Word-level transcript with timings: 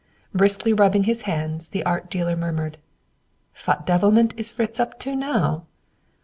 Briskly 0.33 0.73
rubbing 0.73 1.03
his 1.03 1.21
hands, 1.29 1.69
the 1.69 1.85
art 1.85 2.09
dealer 2.09 2.35
murmured 2.35 2.79
"Vot 3.53 3.85
devilment 3.85 4.33
is 4.35 4.49
Fritz 4.49 4.79
up 4.79 4.97
to, 4.97 5.15
now?" 5.15 5.67